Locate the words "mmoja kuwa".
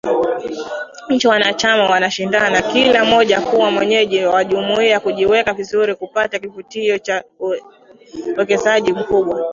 3.05-3.71